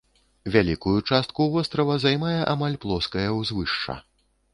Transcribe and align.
Вялікую 0.53 0.93
частку 1.09 1.45
вострава 1.55 1.97
займае 2.05 2.39
амаль 2.53 2.79
плоскае 2.87 3.27
ўзвышша. 3.37 3.97